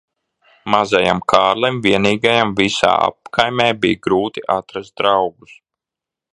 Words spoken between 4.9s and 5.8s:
draugus.